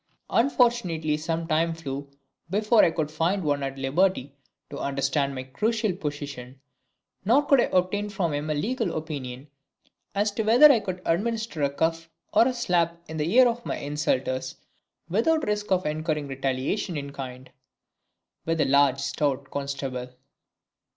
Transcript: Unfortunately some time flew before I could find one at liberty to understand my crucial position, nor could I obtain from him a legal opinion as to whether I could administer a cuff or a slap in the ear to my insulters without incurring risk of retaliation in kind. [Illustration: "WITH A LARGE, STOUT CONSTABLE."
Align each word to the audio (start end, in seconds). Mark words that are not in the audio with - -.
Unfortunately 0.31 1.15
some 1.15 1.45
time 1.47 1.75
flew 1.75 2.09
before 2.49 2.83
I 2.83 2.89
could 2.89 3.11
find 3.11 3.43
one 3.43 3.61
at 3.61 3.77
liberty 3.77 4.33
to 4.71 4.79
understand 4.79 5.35
my 5.35 5.43
crucial 5.43 5.93
position, 5.93 6.59
nor 7.23 7.45
could 7.45 7.61
I 7.61 7.65
obtain 7.71 8.09
from 8.09 8.33
him 8.33 8.49
a 8.49 8.55
legal 8.55 8.97
opinion 8.97 9.47
as 10.15 10.31
to 10.31 10.41
whether 10.41 10.71
I 10.71 10.79
could 10.79 11.03
administer 11.05 11.61
a 11.61 11.69
cuff 11.69 12.09
or 12.33 12.47
a 12.47 12.53
slap 12.55 12.99
in 13.07 13.17
the 13.17 13.31
ear 13.31 13.43
to 13.43 13.61
my 13.63 13.77
insulters 13.77 14.55
without 15.07 15.47
incurring 15.47 15.49
risk 15.49 15.71
of 15.71 15.85
retaliation 16.29 16.97
in 16.97 17.11
kind. 17.13 17.51
[Illustration: 18.47 18.47
"WITH 18.47 18.61
A 18.61 18.65
LARGE, 18.71 18.99
STOUT 19.01 19.51
CONSTABLE." 19.51 20.15